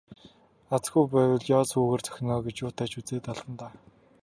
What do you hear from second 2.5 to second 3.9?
юутай ч үзээд алдана даа.